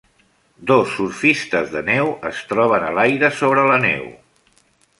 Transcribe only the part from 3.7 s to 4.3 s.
la neu